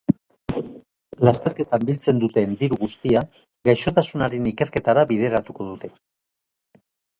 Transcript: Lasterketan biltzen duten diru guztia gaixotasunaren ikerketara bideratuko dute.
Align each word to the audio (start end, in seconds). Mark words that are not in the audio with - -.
Lasterketan 1.27 1.85
biltzen 1.89 2.21
duten 2.23 2.57
diru 2.63 2.79
guztia 2.85 3.23
gaixotasunaren 3.71 4.49
ikerketara 4.55 5.07
bideratuko 5.15 5.71
dute. 5.71 5.95